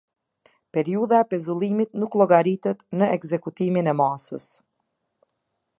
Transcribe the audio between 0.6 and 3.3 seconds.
Periudha e pezullimit nuk llogaritet në